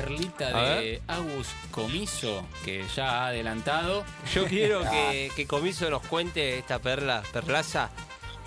[0.00, 4.04] Perlita A de Agus Comiso, que ya ha adelantado.
[4.32, 7.90] Yo quiero que, que Comiso nos cuente esta perla, perlaza,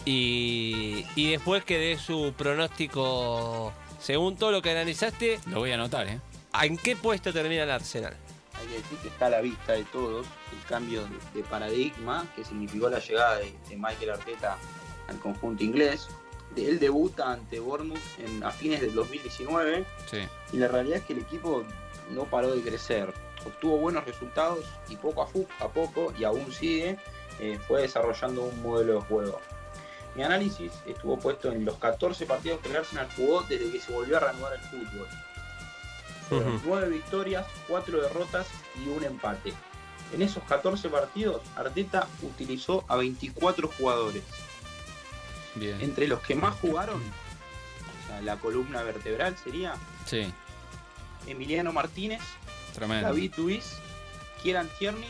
[0.05, 5.75] y, y después que dé su pronóstico, según todo lo que analizaste, Lo voy a
[5.75, 6.19] anotar, ¿eh?
[6.61, 8.15] ¿en qué puesto termina el Arsenal?
[8.59, 12.25] Hay que decir que está a la vista de todos el cambio de, de paradigma
[12.35, 14.57] que significó la llegada de, de Michael Arteta
[15.07, 16.07] al conjunto inglés.
[16.55, 20.17] Él debuta ante Bournemouth en, a fines del 2019 Sí.
[20.53, 21.63] y la realidad es que el equipo
[22.11, 23.13] no paró de crecer.
[23.45, 25.23] Obtuvo buenos resultados y poco
[25.59, 26.97] a, poco, y aún sigue,
[27.39, 29.39] eh, fue desarrollando un modelo de juego.
[30.15, 33.91] Mi análisis estuvo puesto en los 14 partidos que el Arsenal jugó desde que se
[33.93, 35.07] volvió a reanudar el fútbol.
[36.29, 36.61] Fueron Ujú.
[36.67, 38.47] 9 victorias, 4 derrotas
[38.83, 39.53] y un empate.
[40.13, 44.23] En esos 14 partidos, Arteta utilizó a 24 jugadores.
[45.55, 45.79] Bien.
[45.81, 49.73] Entre los que más jugaron, o sea, la columna vertebral sería
[50.05, 50.31] Sí,
[51.27, 52.21] Emiliano Martínez,
[52.73, 53.07] tremendo.
[53.09, 53.73] David Luiz,
[54.41, 55.09] Kieran Tierney,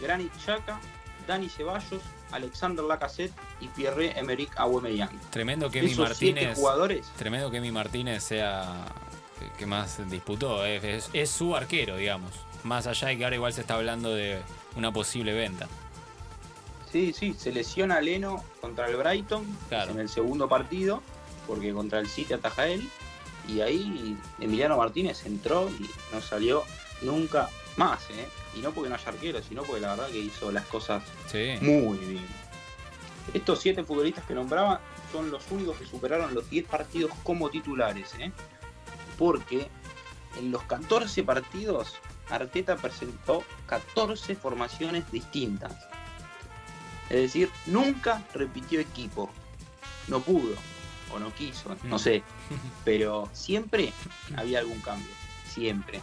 [0.00, 0.80] Granit Xhaka,
[1.26, 5.20] Dani Ceballos, Alexander Lacazette y Pierre-Emerick Aubameyang.
[5.30, 6.56] Tremendo que mi Martínez.
[6.56, 8.84] jugadores, Tremendo que mi Martínez sea
[9.38, 10.64] que- que más disputó.
[10.64, 12.32] Es, es- es su arquero, digamos.
[12.64, 14.40] Más allá de que ahora igual se está hablando de
[14.74, 15.68] una posible venta.
[16.90, 19.92] Sí, sí, se lesiona Leno contra el Brighton Claro.
[19.92, 21.02] en el segundo partido,
[21.46, 22.88] porque contra el City ataja él,
[23.48, 26.64] y ahí Emiliano Martínez entró y no salió
[27.02, 28.26] nunca más, ¿eh?
[28.56, 31.54] Y no porque no haya arquero, sino porque la verdad que hizo las cosas Sí.
[31.60, 32.26] Muy bien.
[33.34, 34.80] Estos siete futbolistas que nombraba
[35.12, 38.32] son los únicos que superaron los 10 partidos como titulares, ¿eh?
[39.18, 39.68] Porque
[40.38, 41.94] en los 14 partidos
[42.30, 45.72] Arteta presentó 14 formaciones distintas.
[47.10, 49.30] Es decir, nunca repitió equipo.
[50.08, 50.54] No pudo,
[51.12, 52.22] o no quiso, no sé.
[52.84, 53.92] Pero siempre
[54.36, 55.10] había algún cambio.
[55.48, 56.00] Siempre.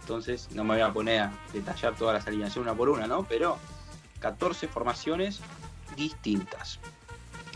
[0.00, 3.24] Entonces no me voy a poner a detallar todas las alineaciones una por una, ¿no?
[3.24, 3.58] Pero
[4.20, 5.40] 14 formaciones
[5.96, 6.78] distintas.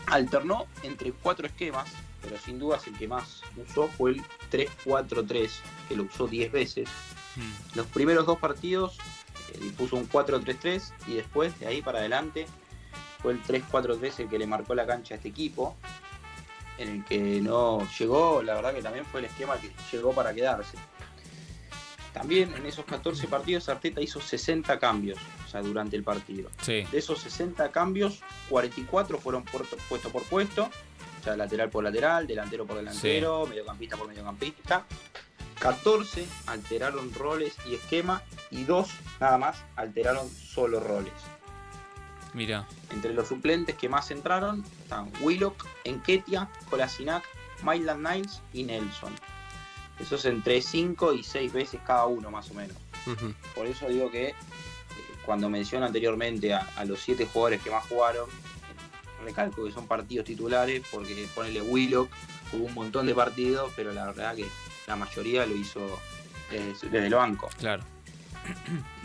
[0.07, 1.89] Alternó entre cuatro esquemas,
[2.21, 5.49] pero sin dudas el que más usó fue el 3-4-3,
[5.87, 6.89] que lo usó 10 veces.
[7.35, 7.77] Mm.
[7.77, 8.97] Los primeros dos partidos
[9.59, 12.47] dispuso un 4-3-3 y después de ahí para adelante
[13.21, 15.75] fue el 3-4-3 el que le marcó la cancha a este equipo,
[16.77, 20.33] en el que no llegó, la verdad que también fue el esquema que llegó para
[20.33, 20.77] quedarse.
[22.13, 26.49] También en esos 14 partidos Arteta hizo 60 cambios, o sea, durante el partido.
[26.61, 26.83] Sí.
[26.91, 32.65] De esos 60 cambios, 44 fueron puesto por puesto, o sea, lateral por lateral, delantero
[32.65, 34.85] por delantero, mediocampista por mediocampista.
[35.61, 38.89] 14 alteraron roles y esquema y dos
[39.19, 41.13] nada más alteraron solo roles.
[42.33, 42.67] Mira.
[42.89, 47.23] Entre los suplentes que más entraron están Willock, Enketia, Kolasinac,
[47.61, 49.13] Maitland Niles y Nelson.
[49.99, 52.75] Esos entre 5 y 6 veces cada uno más o menos.
[53.53, 54.35] Por eso digo que eh,
[55.25, 58.27] cuando menciono anteriormente a, a los siete jugadores que más jugaron,
[59.23, 62.09] recalco que son partidos titulares porque ponele Willock,
[62.49, 64.47] jugó un montón de partidos, pero la verdad que
[64.91, 65.99] la mayoría lo hizo
[66.49, 67.49] desde, desde el banco.
[67.57, 67.83] Claro.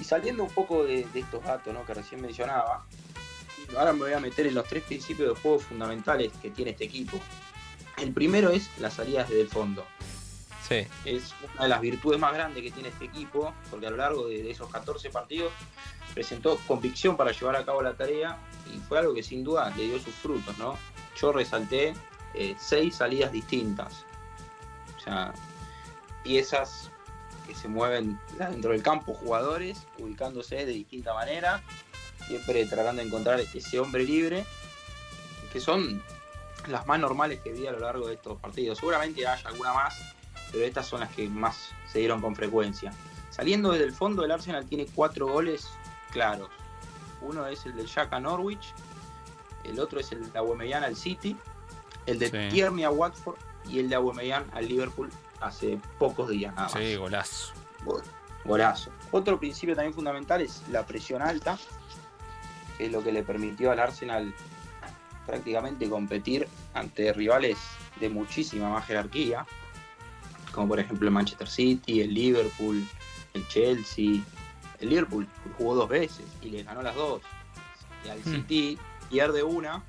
[0.00, 1.84] Y saliendo un poco de, de estos datos ¿no?
[1.86, 2.84] que recién mencionaba,
[3.78, 6.84] ahora me voy a meter en los tres principios de juego fundamentales que tiene este
[6.84, 7.18] equipo.
[7.98, 9.86] El primero es las salidas desde el fondo
[10.68, 10.84] Sí.
[11.04, 14.26] es una de las virtudes más grandes que tiene este equipo, porque a lo largo
[14.26, 15.52] de, de esos 14 partidos
[16.12, 18.36] presentó convicción para llevar a cabo la tarea
[18.74, 20.76] y fue algo que sin duda le dio sus frutos, ¿no?
[21.20, 21.94] Yo resalté
[22.34, 24.04] eh, seis salidas distintas,
[24.96, 25.32] o sea,
[26.26, 26.90] piezas
[27.46, 31.62] que se mueven dentro del campo, jugadores ubicándose de distinta manera,
[32.26, 34.44] siempre tratando de encontrar ese hombre libre,
[35.52, 36.02] que son
[36.66, 38.78] las más normales que vi a lo largo de estos partidos.
[38.78, 39.96] Seguramente haya alguna más,
[40.50, 42.92] pero estas son las que más se dieron con frecuencia.
[43.30, 45.68] Saliendo desde el fondo, el Arsenal tiene cuatro goles
[46.10, 46.48] claros.
[47.20, 48.74] Uno es el del Jack a Norwich,
[49.62, 51.36] el otro es el de Aubameyang al City,
[52.06, 52.54] el de Sí.
[52.54, 53.36] Tierney a Watford
[53.68, 56.80] y el de Aubameyang al Liverpool hace pocos días nada más.
[56.80, 57.52] Sí, golazo.
[57.84, 58.02] Gol.
[58.44, 58.90] Golazo.
[59.10, 61.58] Otro principio también fundamental es la presión alta,
[62.78, 64.32] que es lo que le permitió al Arsenal
[65.26, 67.58] prácticamente competir ante rivales
[68.00, 69.44] de muchísima más jerarquía,
[70.52, 72.86] como por ejemplo el Manchester City, el Liverpool,
[73.34, 74.22] el Chelsea,
[74.80, 75.26] el Liverpool
[75.58, 77.22] jugó dos veces y le ganó las dos.
[78.04, 78.78] Y al City
[79.10, 79.82] pierde una,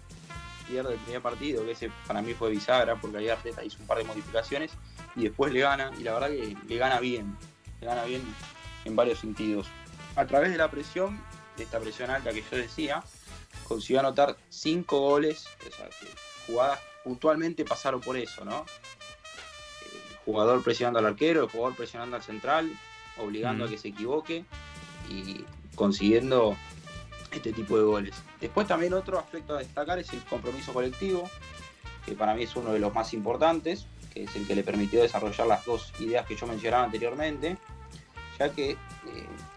[0.68, 3.88] pierde el primer partido, que ese para mí fue bisagra, porque ahí Arteta hizo un
[3.88, 4.72] par de modificaciones
[5.18, 7.36] y después le gana, y la verdad que le gana bien,
[7.82, 8.22] le gana bien
[8.86, 9.68] en varios sentidos.
[10.16, 11.20] A través de la presión,
[11.58, 13.04] de esta presión alta que yo decía,
[13.68, 16.08] consiguió anotar cinco goles, o sea, que
[16.46, 18.66] jugadas puntualmente pasaron por eso, ¿no?
[19.82, 22.72] El jugador presionando al arquero, el jugador presionando al central,
[23.18, 23.68] obligando Mm.
[23.68, 24.46] a que se equivoque
[25.10, 25.44] y
[25.76, 26.56] consiguiendo
[27.32, 28.16] este tipo de goles.
[28.40, 31.30] Después también otro aspecto a destacar es el compromiso colectivo,
[32.06, 33.88] que para mí es uno de los más importantes,
[34.18, 37.58] que es el que le permitió desarrollar las dos ideas que yo mencionaba anteriormente,
[38.40, 38.78] ya que eh,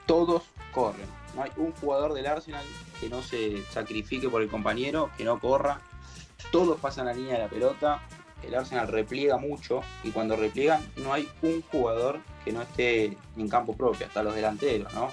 [0.07, 0.43] todos
[0.73, 1.07] corren.
[1.35, 2.65] No hay un jugador del Arsenal
[3.01, 5.81] que no se sacrifique por el compañero, que no corra.
[6.51, 8.03] Todos pasan la línea de la pelota.
[8.43, 13.49] El Arsenal repliega mucho y cuando repliegan no hay un jugador que no esté en
[13.49, 15.11] campo propio, hasta los delanteros, ¿no?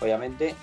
[0.00, 0.54] Obviamente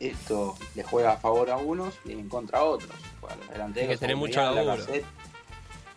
[0.00, 2.90] esto le juega a favor a unos y en contra a otros.
[3.20, 4.82] Pues a los delanteros, Hay que tener mucho laburo.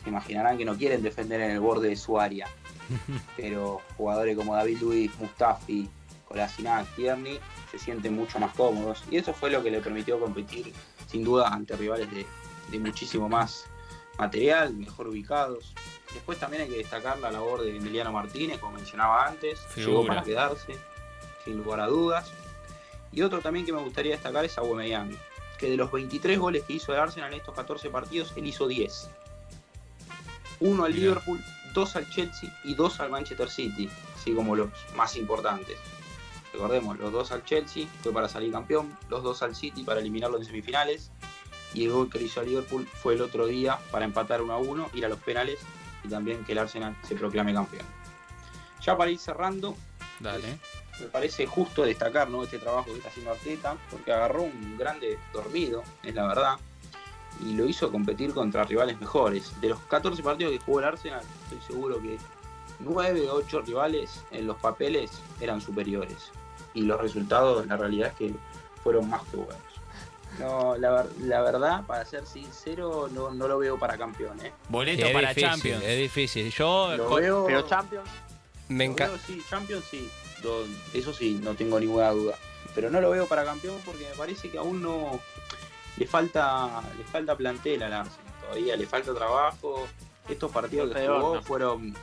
[0.03, 2.47] Se imaginarán que no quieren defender en el borde de su área.
[3.37, 5.89] pero jugadores como David Luiz, Mustafi,
[6.27, 7.39] Kolasinac, Tierney
[7.71, 10.73] se sienten mucho más cómodos y eso fue lo que le permitió competir
[11.07, 12.25] sin duda ante rivales de,
[12.71, 13.65] de muchísimo más
[14.17, 15.73] material, mejor ubicados.
[16.13, 20.07] Después también hay que destacar la labor de Emiliano Martínez, como mencionaba antes, llegó Figura.
[20.07, 20.75] para quedarse,
[21.43, 22.31] sin lugar a dudas.
[23.11, 25.17] Y otro también que me gustaría destacar es Aubameyang,
[25.57, 28.67] que de los 23 goles que hizo el Arsenal en estos 14 partidos, él hizo
[28.67, 29.09] 10.
[30.59, 30.93] Uno al.
[30.93, 31.39] Liverpool,
[31.73, 35.77] dos al Chelsea y dos al Manchester City, así como los más importantes.
[36.53, 40.37] Recordemos, los dos al Chelsea fue para salir campeón, los dos al City para eliminarlo
[40.37, 41.11] en semifinales,
[41.73, 44.53] y el gol que le hizo a Liverpool fue el otro día para empatar 1
[44.53, 45.59] a 1, ir a los penales
[46.03, 47.85] y también que el Arsenal se proclame campeón.
[48.81, 49.75] Ya para ir cerrando,
[50.19, 50.59] Dale.
[50.99, 52.43] me parece justo destacar ¿no?
[52.43, 56.57] este trabajo que está haciendo Arteta, porque agarró un grande dormido, es la verdad,
[57.45, 59.51] y lo hizo competir contra rivales mejores.
[59.61, 62.17] De los 14 partidos que jugó el Arsenal, estoy seguro que
[62.79, 66.31] 9 o 8 rivales en los papeles eran superiores.
[66.73, 68.35] Y los resultados, la realidad es que
[68.83, 69.61] fueron más que buenos.
[70.39, 74.39] No, la, la verdad, para ser sincero, no, no lo veo para campeón.
[74.43, 74.51] ¿eh?
[74.69, 75.83] Boleto Es para difícil, Champions.
[75.83, 76.49] es difícil.
[76.51, 78.09] Yo Lo con- veo, Pero Champions,
[78.69, 79.19] me encanta.
[79.27, 80.09] sí, Champions sí,
[80.95, 82.35] eso sí, no tengo ninguna duda.
[82.73, 85.19] Pero no lo veo para campeón porque me parece que aún no
[85.97, 88.33] le falta, le falta plantel al Arsenal.
[88.41, 89.87] Todavía le falta trabajo.
[90.27, 91.95] Estos partidos que jugó fueron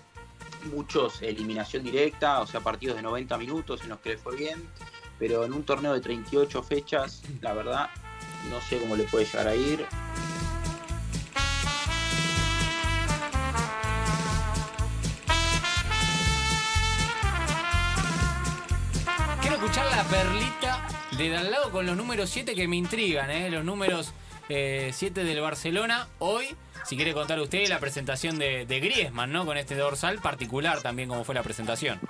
[0.65, 4.69] muchos eliminación directa, o sea, partidos de 90 minutos en los que le fue bien.
[5.19, 7.91] Pero en un torneo de 38 fechas, la verdad,
[8.51, 9.87] no sé cómo le puede llegar a ir.
[19.41, 20.90] Quiero escuchar la perlita
[21.29, 23.51] de al lado con los números 7 que me intrigan, ¿eh?
[23.51, 24.13] Los números
[24.49, 26.09] 7 del Barcelona.
[26.19, 26.57] Hoy,
[26.87, 29.45] si quiere contar usted, la presentación de, Griezmann, ¿no?
[29.45, 32.01] Con este dorsal particular también como fue la presentación.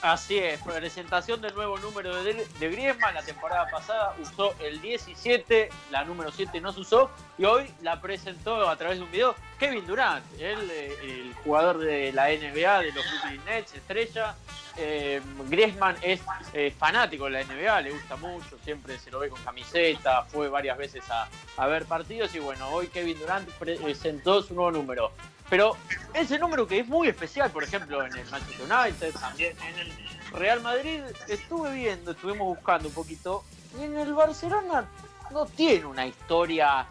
[0.00, 6.04] así es, presentación del nuevo número de, Griezmann, la temporada pasada usó el 17, la
[6.04, 9.84] número 7 no se usó, y hoy la presentó a través de un video Kevin
[9.86, 14.36] Durant, él, eh, el jugador de la NBA, de los Brooklyn Nets, estrella.
[14.80, 16.20] Eh, Griezmann es
[16.52, 20.48] eh, fanático de la NBA, le gusta mucho, siempre se lo ve con camiseta, fue
[20.48, 25.10] varias veces a, a ver partidos y bueno, hoy Kevin Durant presentó su nuevo número.
[25.50, 25.76] Pero
[26.14, 29.92] ese número que es muy especial, por ejemplo, en el Manchester United, también en el
[30.32, 33.44] Real Madrid, estuve viendo, estuvimos buscando un poquito,
[33.80, 34.84] y en el Barcelona
[35.32, 36.86] no tiene una historia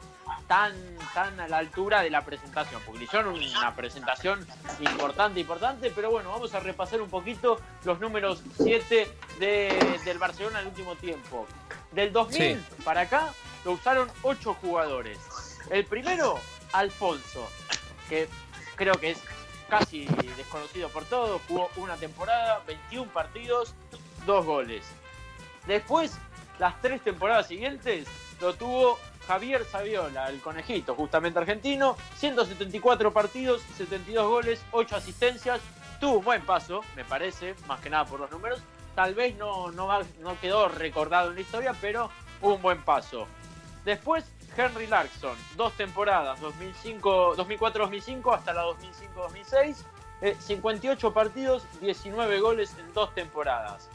[0.48, 0.74] tan,
[1.14, 4.46] tan a la altura de la presentación, porque le hicieron una presentación
[4.80, 10.60] importante, importante, pero bueno, vamos a repasar un poquito los números 7 de- del Barcelona
[10.60, 11.46] en el último tiempo.
[11.92, 12.84] Del 2000 Sí.
[12.84, 13.34] para acá
[13.66, 15.18] lo usaron 8 jugadores.
[15.70, 16.40] El primero,
[16.74, 17.50] Alfonso,
[18.10, 18.30] que
[18.76, 19.20] creo que es
[19.70, 20.06] casi
[20.38, 23.74] desconocido por todos, jugó una temporada, 21 partidos,
[24.26, 24.86] 2 goles.
[25.66, 26.18] Después,
[26.60, 28.08] las tres temporadas siguientes,
[28.40, 35.60] lo tuvo Javier Saviola, el conejito, justamente argentino, 174 partidos, 72 goles, 8 asistencias,
[36.00, 38.62] tuvo un buen paso, me parece, más que nada por los números,
[38.96, 39.90] tal vez no, no,
[40.40, 42.10] quedó recordado en la historia, pero
[42.42, 43.28] un buen paso.
[43.84, 44.24] Después,
[44.56, 49.76] Henry Larkson, dos temporadas, 2005 2004-2005 hasta la 2005-2006,
[50.22, 53.90] eh, 58 partidos, 19 goles en dos temporadas.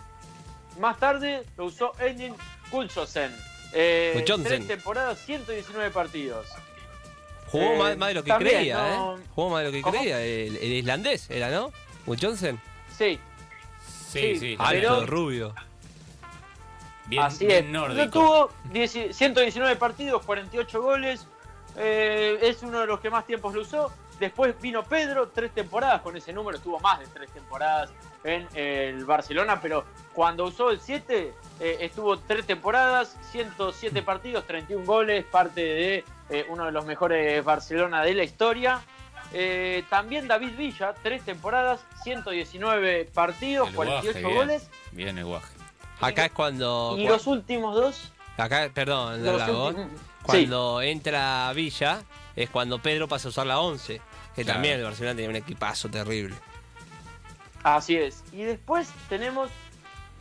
[0.78, 2.34] Más tarde lo usó Engin
[2.70, 3.34] Kulsosen.
[3.72, 6.46] Eh, tres temporadas, 119 partidos.
[7.46, 9.20] Jugó Eh, más, más de lo que también, creía, no- ¿eh?
[9.34, 9.98] Jugó más de lo que ¿Cómo?
[9.98, 10.20] creía.
[10.22, 11.72] El, el islandés era, ¿no?
[12.06, 12.60] Johnson.
[12.96, 13.18] Sí,
[14.10, 14.56] Sí, sí.
[14.58, 15.54] Ah, Alto, pero- rubio.
[17.06, 17.70] Bien, Así bien es.
[17.72, 18.10] nórdico.
[18.10, 21.26] Tuvo 10 119 partidos, 48 goles.
[21.76, 23.90] eh, es uno de los que más tiempos lo usó.
[24.18, 26.56] Después vino Pedro, tres temporadas con ese número.
[26.58, 27.90] Estuvo más de tres temporadas
[28.24, 34.84] en el Barcelona, pero cuando usó el 7, eh, estuvo tres temporadas, 107 partidos, 31
[34.86, 38.80] goles, parte de eh, uno de los mejores Barcelona de la historia.
[39.32, 44.34] Eh, también David Villa, tres temporadas, 119 partidos, El guaje, 48 bien.
[44.38, 44.70] goles.
[44.92, 45.54] Bien el guaje.
[46.00, 46.96] Acá es cuando.
[46.98, 48.12] Y los últimos dos.
[48.36, 49.90] Acá, perdón, los Lago, últimos-
[50.22, 52.02] Cuando entra Villa,
[52.36, 54.00] es cuando Pedro pasa a usar la 11.
[54.34, 54.54] Que Claro.
[54.56, 56.34] también el Barcelona tenía un equipazo terrible.
[57.62, 58.24] Así es.
[58.32, 59.50] Y después tenemos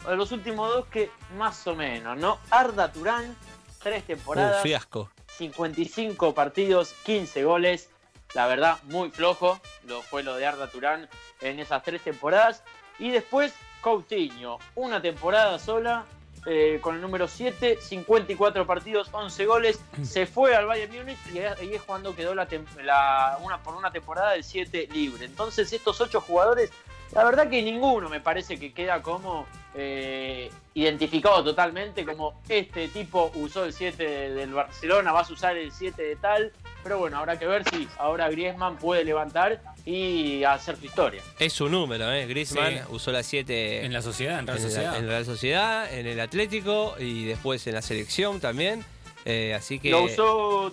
[0.06, 2.40] a los últimos dos que más o menos, ¿no?
[2.50, 3.36] Arda Turán,
[3.82, 5.10] tres Un temporadas, fiasco.
[5.38, 7.90] 55 partidos, 15 goles.
[8.34, 9.60] La verdad, muy flojo.
[9.86, 11.10] Lo fue lo de Arda Turán
[11.42, 12.64] en esas tres temporadas.
[13.00, 16.06] Y después Coutinho, una temporada sola.
[16.46, 21.40] Eh, con el número 7, 54 partidos, 11 goles, se fue al Bayern Múnich y
[21.40, 22.48] ahí es cuando quedó la,
[22.84, 25.26] la- una, por una temporada del 7 libre.
[25.26, 26.72] Entonces estos 8 jugadores,
[27.14, 33.32] la verdad que ninguno me parece que queda como eh, identificado totalmente como este tipo
[33.36, 36.52] usó el 7 del Barcelona, vas a usar el 7 de tal,
[36.84, 41.22] pero bueno, habrá que ver si ahora Griezmann puede levantar y hacer su historia.
[41.40, 42.26] Es su número, ¿eh?
[42.28, 42.80] Griezmann Sí.
[42.90, 44.98] usó la 7 En la sociedad, en Real en, la- Sociedad.
[44.98, 48.84] en Real Sociedad, en el Atlético y después en la selección también.
[49.26, 49.92] Eh, así que.
[49.92, 50.72] Lo usó,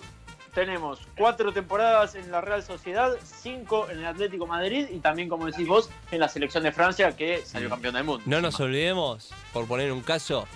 [0.53, 5.45] tenemos cuatro temporadas en la Real Sociedad, cinco en el Atlético Madrid y también, como
[5.45, 7.71] decís vos, en la selección de Francia que salió Mm.
[7.71, 8.23] campeón del mundo.
[8.25, 10.47] No nos olvidemos, por poner un caso,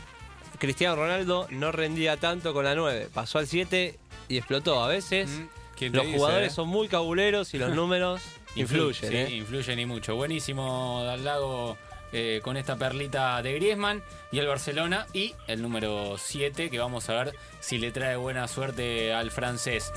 [0.60, 3.10] Cristiano Ronaldo no rendía tanto con la 9.
[3.14, 3.98] Pasó al 7
[4.30, 4.84] y explotó.
[4.84, 5.48] A veces Mm,
[5.78, 6.56] ¿quién te los dice, jugadores eh?
[6.56, 8.22] son muy cabuleros y los números
[8.56, 9.10] influyen.
[9.12, 9.30] Sí, ¿eh?
[9.38, 10.16] influyen y mucho.
[10.16, 11.78] Buenísimo Lago
[12.14, 17.10] eh, con esta perlita de Griezmann y el Barcelona y el número 7 que vamos
[17.10, 19.92] a ver si le trae buena suerte al francés.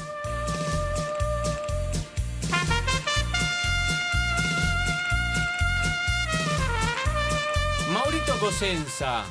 [7.92, 9.25] Maurito Cosenza,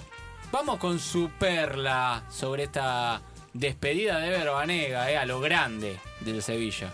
[0.52, 3.22] vamos con su perla sobre esta
[3.54, 6.92] despedida de Verbanega, eh, a lo grande del Sevilla.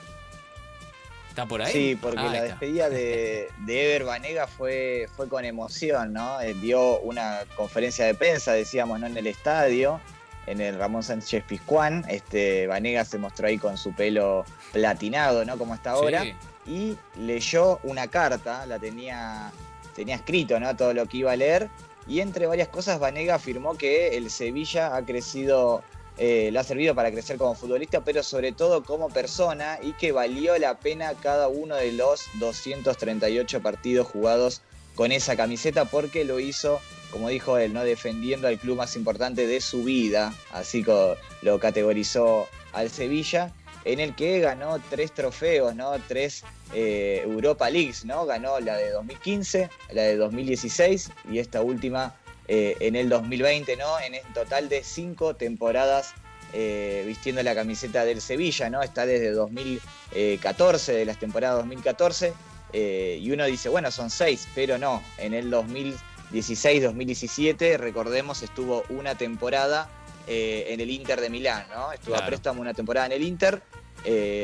[1.31, 1.71] ¿Está por ahí?
[1.71, 6.41] Sí, porque Ah, la despedida de, de Ever Banega fue, fue con emoción, ¿no?
[6.41, 9.07] Eh, dio una conferencia de prensa, decíamos, ¿no?
[9.07, 10.01] En el estadio,
[10.45, 12.03] en el Ramón Sánchez Pizjuán.
[12.09, 15.57] Este, Banega se mostró ahí con su pelo platinado, ¿no?
[15.57, 16.23] Como está ahora.
[16.23, 16.35] Sí.
[16.65, 19.53] Y leyó una carta, la tenía,
[19.95, 20.75] tenía escrito, ¿no?
[20.75, 21.69] Todo lo que iba a leer.
[22.07, 25.81] Y entre varias cosas, Banega afirmó que el Sevilla ha crecido
[26.23, 30.11] eh, le ha servido para crecer como futbolista, pero sobre todo como persona y que
[30.11, 34.61] valió la pena cada uno de los 238 partidos jugados
[34.93, 37.83] con esa camiseta porque lo hizo, como dijo él, ¿no?
[37.83, 43.51] defendiendo al club más importante de su vida, así que lo categorizó al Sevilla,
[43.83, 45.91] en el que ganó tres trofeos, ¿no?
[46.07, 46.43] tres
[46.75, 48.27] eh, Europa Leagues, ¿no?
[48.27, 52.13] ganó la de 2015, la de 2016 y esta última
[52.53, 53.97] eh, en el 2020, ¿no?
[53.99, 56.13] En el total de cinco temporadas
[56.53, 58.81] eh, vistiendo la camiseta del Sevilla, ¿no?
[58.81, 62.33] Está desde 2014, de las temporadas 2014,
[62.73, 69.15] eh, y uno dice, bueno, son seis, pero no, en el 2016-2017, recordemos, estuvo una
[69.15, 69.89] temporada
[70.27, 71.91] eh, en el Inter de Milán, ¿no?
[71.93, 72.23] Estuvo Claro.
[72.23, 73.61] a préstamo una temporada en el Inter,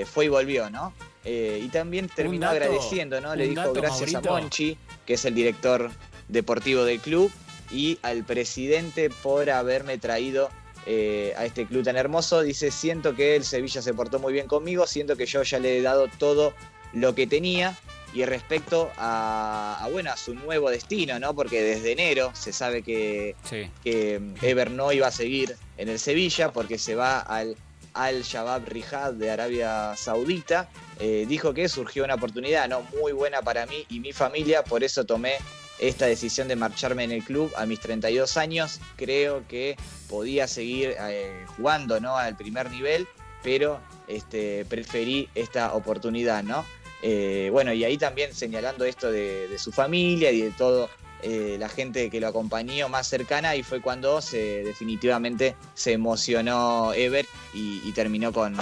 [0.05, 0.93] fue y volvió, ¿no?
[1.25, 3.35] Y también terminó dato- agradeciendo, ¿no?
[3.35, 4.33] Le dijo dato, gracias Maurito.
[4.35, 5.91] a Monchi, que es el director
[6.29, 7.29] deportivo del club,
[7.71, 10.49] y al presidente por haberme traído
[10.85, 12.41] eh, a este club tan hermoso.
[12.41, 15.77] Dice, siento que el Sevilla se portó muy bien conmigo, siento que yo ya le
[15.77, 16.53] he dado todo
[16.93, 17.77] lo que tenía.
[18.13, 21.35] Y respecto a, a, bueno, a su nuevo destino, ¿no?
[21.35, 23.69] Porque desde enero se sabe que, Sí.
[23.83, 27.57] que Ever no iba a seguir en el Sevilla porque se va al
[27.93, 30.69] Al Shabab Riyadh de Arabia Saudita.
[30.99, 34.83] Eh, dijo que surgió una oportunidad no muy buena para mí y mi familia, por
[34.83, 35.33] eso tomé
[35.79, 38.79] esta decisión de marcharme en el club a mis 32 años.
[38.95, 39.77] Creo que
[40.09, 42.17] podía seguir eh, jugando ¿no?
[42.17, 43.07] al primer nivel,
[43.43, 46.65] pero este, preferí esta oportunidad, ¿no?
[47.03, 50.89] Eh, bueno, y ahí también señalando esto de, su familia y de todo
[51.21, 56.93] eh, la gente que lo acompañó más cercana y fue cuando se definitivamente se emocionó
[56.93, 58.55] Ever y, terminó con,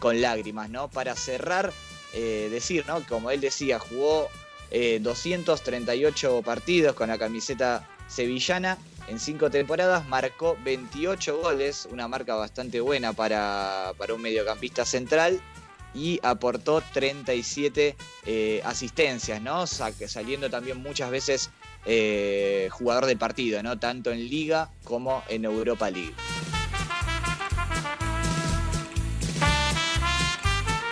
[0.00, 0.88] con lágrimas, ¿no?
[0.88, 1.72] Para cerrar,
[2.12, 3.02] decir, ¿no?
[3.06, 4.28] Como él decía, jugó
[4.70, 12.34] eh, 238 partidos con la camiseta sevillana en cinco temporadas, marcó 28 goles, una marca
[12.34, 15.40] bastante buena para, para un mediocampista central
[15.94, 17.96] y aportó 37
[18.26, 19.66] eh, asistencias, ¿no?
[19.66, 21.50] Sa- saliendo también muchas veces
[21.86, 23.78] eh, jugador de partido, ¿no?
[23.78, 26.12] Tanto en Liga como en Europa League.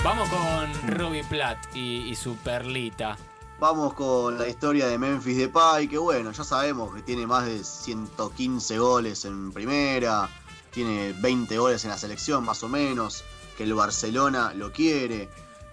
[0.03, 3.19] Vamos con Robbie Platt y su perlita.
[3.59, 7.65] Vamos con la historia de Memphis Depay, que bueno, ya sabemos que tiene más de
[7.65, 10.29] 115 goles en primera,
[10.71, 13.25] tiene 20 goles en la selección más o menos,
[13.57, 15.31] que el Barcelona lo quiere.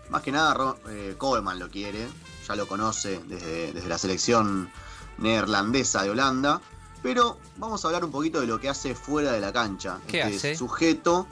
[0.09, 2.07] Más que nada, eh, Koeman lo quiere,
[2.47, 4.71] ya lo conoce desde, desde la selección
[5.17, 6.61] neerlandesa de Holanda.
[7.01, 9.99] Pero vamos a hablar un poquito de lo que hace fuera de la cancha.
[10.07, 10.55] ¿Qué este hace?
[10.55, 11.27] sujeto.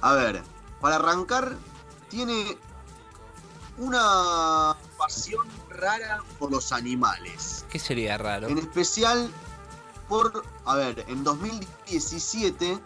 [0.00, 0.42] A ver,
[0.80, 1.56] para arrancar,
[2.08, 2.58] tiene
[3.78, 4.76] una
[5.06, 7.64] pasión rara por los animales.
[7.70, 8.48] ¿Qué sería raro?
[8.48, 9.30] En especial
[10.08, 12.78] por, a ver, en 2017,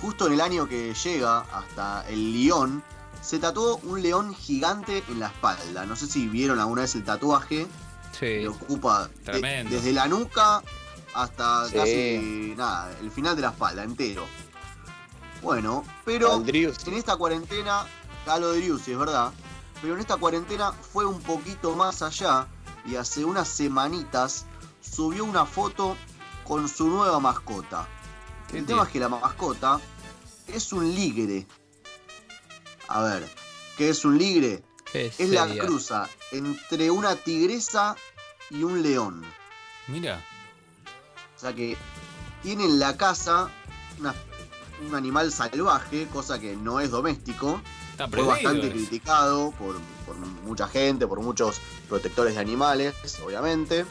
[0.00, 2.82] justo en el año que llega hasta el León,
[3.20, 5.84] se tatuó un león gigante en la espalda.
[5.86, 7.66] No sé si vieron alguna vez el tatuaje.
[8.12, 8.18] Sí.
[8.40, 10.60] que ocupa de- desde la nuca
[11.14, 11.74] hasta Sí.
[11.74, 14.26] casi nada, el final de la espalda, entero.
[15.40, 17.86] Bueno, pero en esta cuarentena,
[18.26, 19.30] Galo de Driussi, es verdad,
[19.82, 22.46] pero en esta cuarentena fue un poquito más allá
[22.86, 24.44] y hace unas semanitas
[24.80, 25.96] subió una foto
[26.44, 27.86] con su nueva mascota.
[28.52, 29.78] El tema es que la mascota
[30.46, 31.46] es un ligre.
[32.88, 33.28] A ver,
[33.76, 34.62] ¿qué es un ligre?
[34.90, 37.94] ¿Qué Es la cruza entre una tigresa
[38.50, 39.22] y un león.
[39.88, 40.24] Mira.
[41.36, 41.76] O sea que
[42.42, 43.50] tiene en la casa
[44.00, 44.14] una-
[44.86, 47.60] un animal salvaje, cosa que no es doméstico.
[48.04, 49.76] Está Fue bastante criticado por,
[50.06, 53.84] por mucha gente, por muchos protectores de animales, obviamente.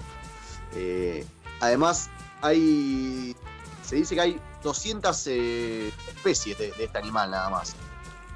[0.75, 1.25] Eh,
[1.59, 2.09] además,
[2.41, 3.35] hay.
[3.83, 7.75] Se dice que hay 200 eh, especies de, de este animal nada más.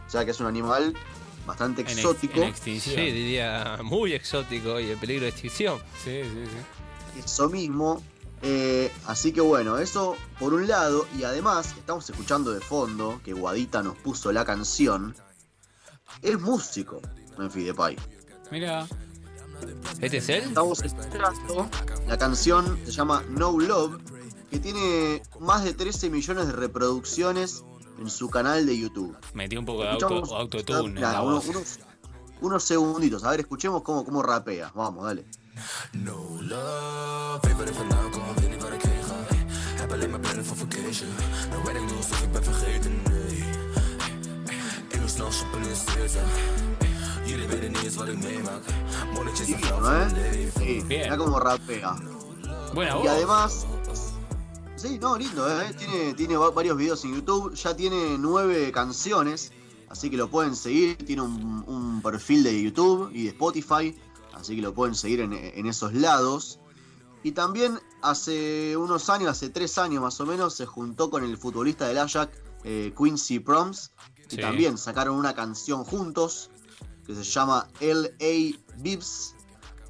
[0.07, 0.93] O sea que es un animal
[1.45, 2.35] bastante En ex- exótico.
[2.35, 2.95] en Sí, extinción.
[2.97, 5.79] diría muy exótico y en peligro de extinción.
[6.03, 7.19] Sí, sí, sí.
[7.25, 8.01] eso mismo.
[8.43, 11.07] Eh, así que bueno, eso por un lado.
[11.17, 15.15] Y además, estamos escuchando de fondo que Guadita nos puso la canción.
[16.21, 17.01] Es músico,
[17.37, 17.97] Memphis Depay.
[18.51, 18.87] Mira.
[19.99, 20.43] ¿Este es él?
[20.45, 21.69] Estamos escuchando.
[22.07, 24.01] La canción se llama No Love,
[24.49, 27.63] que tiene más de 13 millones de reproducciones
[27.99, 29.15] en su canal de YouTube.
[29.33, 31.55] Metió un poco de auto, Escuchamos- autotune en Nada, la unos, voz.
[31.55, 31.79] unos-
[32.41, 33.23] unos segunditos.
[33.23, 34.71] A ver, escuchemos cómo, cómo rapea.
[34.73, 35.25] Vamos, dale.
[49.45, 50.51] Divino, ¿eh?
[50.57, 50.87] Sí, Bien.
[50.87, 51.95] mirá cómo rapea.
[52.73, 53.07] Buena Y voz.
[53.07, 53.65] además,
[54.75, 55.73] sí, no, lindo, ¿eh?
[55.77, 59.51] Tiene, tiene va- varios videos en YouTube, ya tiene nueve canciones,
[59.89, 60.97] así que lo pueden seguir.
[60.97, 63.97] Tiene un, un perfil de YouTube y de Spotify,
[64.33, 66.59] así que lo pueden seguir en, en esos lados.
[67.23, 71.37] Y también hace unos años, hace tres años más o menos, se juntó con el
[71.37, 72.31] futbolista del Ajax,
[72.63, 73.91] eh, Quincy Proms,
[74.29, 74.41] y Sí.
[74.41, 76.49] también sacaron una canción juntos
[77.05, 78.57] que se llama L.A.
[78.77, 79.35] Bibs.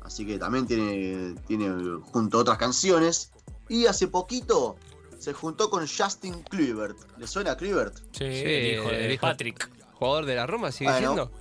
[0.02, 3.32] Así que también tiene, tiene junto otras canciones.
[3.70, 4.76] Y hace poquito
[5.20, 6.98] se juntó con Justin Kluivert.
[7.18, 7.96] ¿Le suena a Kluivert?
[8.12, 9.70] Sí, Sí, el hijo de el hijo- Patrick.
[9.94, 11.14] ¿Jugador de la Roma sigue Bueno.
[11.14, 11.32] siendo?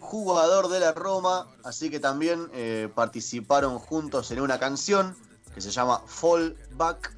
[0.00, 1.46] Jugador de la Roma.
[1.62, 5.16] Así que también eh, participaron juntos en una canción
[5.54, 7.14] que se llama Fall Back.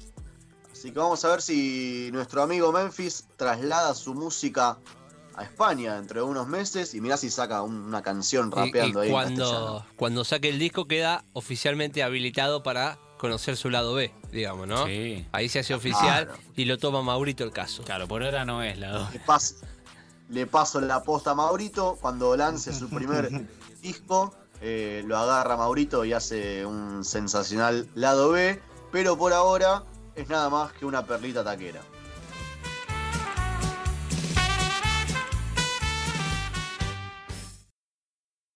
[0.77, 4.77] Así que vamos a ver si nuestro amigo Memphis traslada su música
[5.35, 8.99] a España dentro de unos meses y mirá si saca un- una canción Y- rapeando
[8.99, 13.95] y, ahí en cuando, cuando saque el disco queda oficialmente habilitado para conocer su lado
[13.95, 14.85] B, digamos, ¿no?
[14.85, 15.25] Sí.
[15.31, 16.39] Ahí se hace oficial Claro.
[16.55, 17.81] y lo toma Maurito el caso.
[17.83, 19.11] Claro, por ahora no es la dos.
[19.13, 19.55] Le paso,
[20.29, 21.97] le paso la posta a Maurito.
[21.99, 23.29] Cuando lance su primer
[23.81, 28.61] disco, eh, lo agarra Maurito y hace un sensacional lado B.
[28.91, 29.83] Pero por ahora
[30.17, 31.81] es nada más que una perlita taquera.